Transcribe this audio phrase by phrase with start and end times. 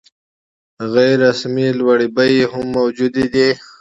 [0.93, 3.49] غیر رسمي لوړې بیې هم موجودې دي.